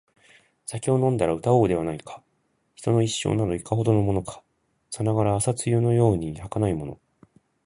[0.65, 2.15] 酒を飲んだら歌おうではないか／
[2.75, 4.41] 人の一生など、いかほどのものか／
[4.97, 6.99] さながら朝露のように儚いもの